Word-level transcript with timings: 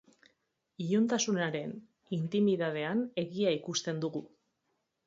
Iluntasunaren 0.85 1.75
intimidadean 2.19 3.07
egia 3.27 3.57
ikusten 3.61 4.07
dugu. 4.07 4.29